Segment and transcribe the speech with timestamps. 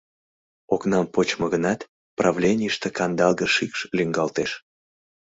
[0.73, 1.79] Окнам почмо гынат,
[2.17, 4.51] правленийыште кандалге шикш лӱҥгалтеш.